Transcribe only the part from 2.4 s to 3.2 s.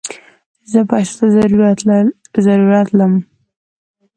ضرورت لم